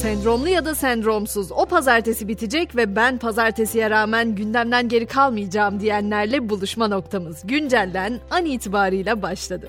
[0.00, 6.48] Sendromlu ya da sendromsuz o pazartesi bitecek ve ben pazartesiye rağmen gündemden geri kalmayacağım diyenlerle
[6.48, 9.68] buluşma noktamız güncelden an itibarıyla başladı.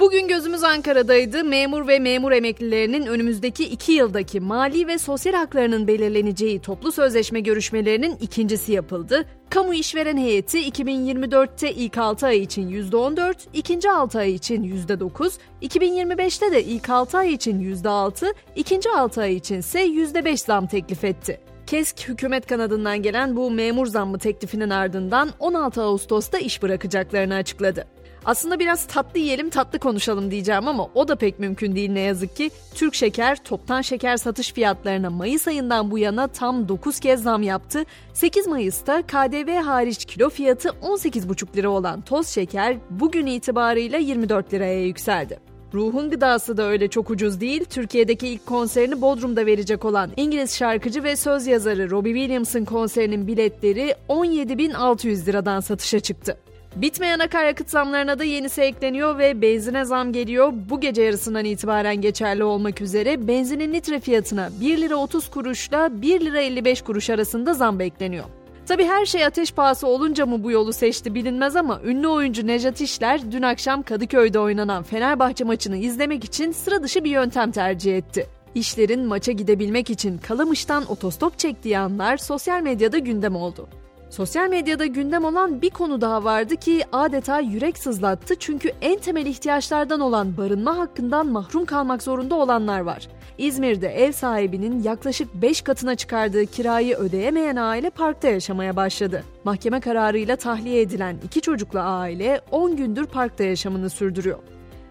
[0.00, 1.44] Bugün gözümüz Ankara'daydı.
[1.44, 8.16] Memur ve memur emeklilerinin önümüzdeki iki yıldaki mali ve sosyal haklarının belirleneceği toplu sözleşme görüşmelerinin
[8.20, 9.24] ikincisi yapıldı.
[9.50, 16.52] Kamu işveren heyeti 2024'te ilk 6 ay için %14, ikinci 6 ay için %9, 2025'te
[16.52, 21.40] de ilk 6 ay için %6, ikinci 6 ay için ise %5 zam teklif etti.
[21.66, 27.95] KESK hükümet kanadından gelen bu memur zammı teklifinin ardından 16 Ağustos'ta iş bırakacaklarını açıkladı.
[28.26, 32.36] Aslında biraz tatlı yiyelim tatlı konuşalım diyeceğim ama o da pek mümkün değil ne yazık
[32.36, 32.50] ki.
[32.74, 37.84] Türk Şeker toptan şeker satış fiyatlarına Mayıs ayından bu yana tam 9 kez zam yaptı.
[38.12, 44.84] 8 Mayıs'ta KDV hariç kilo fiyatı 18,5 lira olan toz şeker bugün itibarıyla 24 liraya
[44.84, 45.38] yükseldi.
[45.74, 47.64] Ruhun gıdası da öyle çok ucuz değil.
[47.64, 53.94] Türkiye'deki ilk konserini Bodrum'da verecek olan İngiliz şarkıcı ve söz yazarı Robbie Williams'ın konserinin biletleri
[54.08, 56.38] 17.600 liradan satışa çıktı.
[56.76, 60.52] Bitmeyen akaryakıt zamlarına da yenisi ekleniyor ve benzine zam geliyor.
[60.70, 66.20] Bu gece yarısından itibaren geçerli olmak üzere benzinin litre fiyatına 1 lira 30 kuruşla 1
[66.20, 68.24] lira 55 kuruş arasında zam bekleniyor.
[68.66, 72.80] Tabi her şey ateş pahası olunca mı bu yolu seçti bilinmez ama ünlü oyuncu Nejat
[72.80, 78.26] İşler dün akşam Kadıköy'de oynanan Fenerbahçe maçını izlemek için sıra dışı bir yöntem tercih etti.
[78.54, 83.68] İşlerin maça gidebilmek için Kalamış'tan otostop çektiği anlar sosyal medyada gündem oldu.
[84.10, 89.26] Sosyal medyada gündem olan bir konu daha vardı ki adeta yürek sızlattı çünkü en temel
[89.26, 93.08] ihtiyaçlardan olan barınma hakkından mahrum kalmak zorunda olanlar var.
[93.38, 99.24] İzmir'de ev sahibinin yaklaşık 5 katına çıkardığı kirayı ödeyemeyen aile parkta yaşamaya başladı.
[99.44, 104.38] Mahkeme kararıyla tahliye edilen iki çocuklu aile 10 gündür parkta yaşamını sürdürüyor.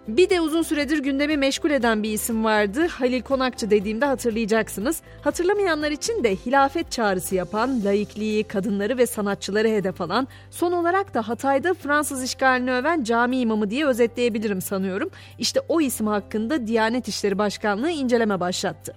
[0.08, 2.88] Bir de uzun süredir gündemi meşgul eden bir isim vardı.
[2.88, 5.02] Halil Konakçı dediğimde hatırlayacaksınız.
[5.22, 11.28] Hatırlamayanlar için de hilafet çağrısı yapan, laikliği, kadınları ve sanatçıları hedef alan, son olarak da
[11.28, 15.10] Hatay'da Fransız işgalini öven cami imamı diye özetleyebilirim sanıyorum.
[15.40, 18.96] İşte o isim hakkında Diyanet İşleri Başkanlığı inceleme başlattı.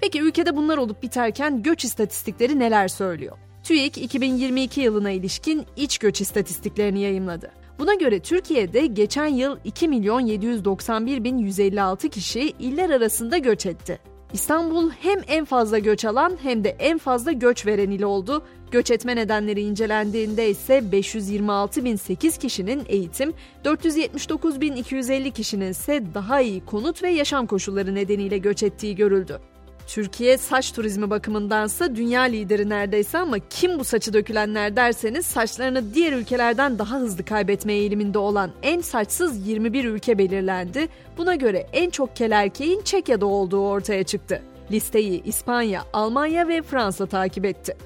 [0.00, 3.36] Peki ülkede bunlar olup biterken göç istatistikleri neler söylüyor?
[3.62, 7.63] TÜİK 2022 yılına ilişkin iç göç istatistiklerini yayımladı.
[7.78, 13.98] Buna göre Türkiye'de geçen yıl 2 milyon 791 bin 156 kişi iller arasında göç etti.
[14.32, 18.42] İstanbul hem en fazla göç alan hem de en fazla göç veren il oldu.
[18.70, 27.10] Göç etme nedenleri incelendiğinde ise 526.008 kişinin eğitim, 479.250 kişinin ise daha iyi konut ve
[27.10, 29.40] yaşam koşulları nedeniyle göç ettiği görüldü.
[29.86, 36.12] Türkiye saç turizmi bakımındansa dünya lideri neredeyse ama kim bu saçı dökülenler derseniz saçlarını diğer
[36.12, 40.88] ülkelerden daha hızlı kaybetme eğiliminde olan en saçsız 21 ülke belirlendi.
[41.18, 44.42] Buna göre en çok kel erkeğin Çekya'da olduğu ortaya çıktı.
[44.70, 47.76] Listeyi İspanya, Almanya ve Fransa takip etti.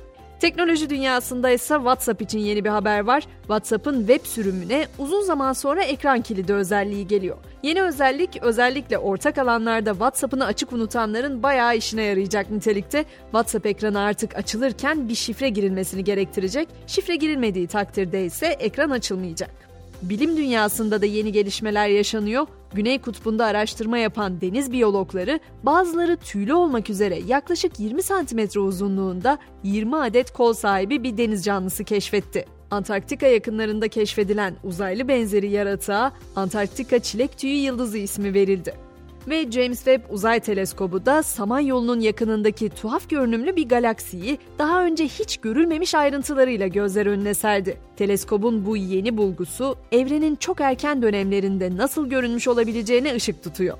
[0.40, 3.26] Teknoloji dünyasında ise WhatsApp için yeni bir haber var.
[3.40, 7.36] WhatsApp'ın web sürümüne uzun zaman sonra ekran kilidi özelliği geliyor.
[7.62, 13.04] Yeni özellik özellikle ortak alanlarda WhatsApp'ını açık unutanların bayağı işine yarayacak nitelikte.
[13.22, 16.68] WhatsApp ekranı artık açılırken bir şifre girilmesini gerektirecek.
[16.86, 19.67] Şifre girilmediği takdirde ise ekran açılmayacak.
[20.02, 22.46] Bilim dünyasında da yeni gelişmeler yaşanıyor.
[22.74, 29.96] Güney Kutbu'nda araştırma yapan deniz biyologları bazıları tüylü olmak üzere yaklaşık 20 santimetre uzunluğunda 20
[29.96, 32.44] adet kol sahibi bir deniz canlısı keşfetti.
[32.70, 38.87] Antarktika yakınlarında keşfedilen uzaylı benzeri yaratığa Antarktika çilek tüyü yıldızı ismi verildi
[39.30, 45.36] ve James Webb Uzay Teleskobu da Samanyolu'nun yakınındaki tuhaf görünümlü bir galaksiyi daha önce hiç
[45.36, 47.80] görülmemiş ayrıntılarıyla gözler önüne serdi.
[47.96, 53.78] Teleskobun bu yeni bulgusu evrenin çok erken dönemlerinde nasıl görünmüş olabileceğine ışık tutuyor.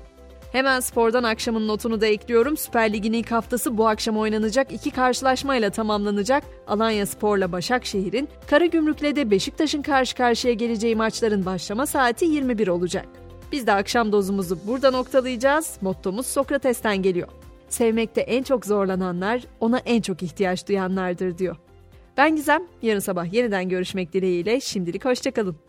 [0.51, 2.57] Hemen spordan akşamın notunu da ekliyorum.
[2.57, 6.43] Süper Lig'in ilk haftası bu akşam oynanacak iki karşılaşmayla tamamlanacak.
[6.67, 13.18] Alanya Spor'la Başakşehir'in, Karagümrük'le de Beşiktaş'ın karşı karşıya geleceği maçların başlama saati 21 olacak.
[13.51, 15.77] Biz de akşam dozumuzu burada noktalayacağız.
[15.81, 17.27] Mottomuz Sokrates'ten geliyor.
[17.69, 21.55] Sevmekte en çok zorlananlar ona en çok ihtiyaç duyanlardır diyor.
[22.17, 25.68] Ben Gizem, yarın sabah yeniden görüşmek dileğiyle şimdilik hoşçakalın.